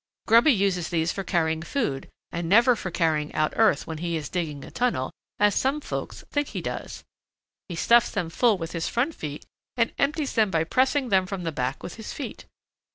Grubby 0.25 0.51
uses 0.51 0.89
these 0.89 1.11
for 1.11 1.23
carrying 1.23 1.61
food 1.61 2.09
and 2.31 2.49
never 2.49 2.75
for 2.75 2.89
carrying 2.89 3.31
out 3.35 3.53
earth 3.55 3.85
when 3.85 3.99
he 3.99 4.17
is 4.17 4.29
digging 4.29 4.65
a 4.65 4.71
tunnel, 4.71 5.11
as 5.37 5.53
some 5.53 5.79
folks 5.79 6.23
think 6.31 6.47
he 6.47 6.59
does. 6.59 7.03
He 7.69 7.75
stuffs 7.75 8.09
them 8.09 8.31
full 8.31 8.57
with 8.57 8.71
his 8.71 8.89
front 8.89 9.13
feet 9.13 9.45
and 9.77 9.93
empties 9.99 10.33
them 10.33 10.49
by 10.49 10.63
pressing 10.63 11.09
them 11.09 11.27
from 11.27 11.43
the 11.43 11.51
back 11.51 11.83
with 11.83 11.97
his 11.97 12.13
feet. 12.13 12.45